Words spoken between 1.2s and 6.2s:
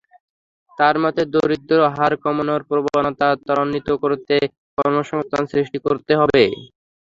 দারিদ্র্য হার কমানোর প্রবণতা ত্বরান্বিত করতে কর্মসংস্থান সৃষ্টি করতে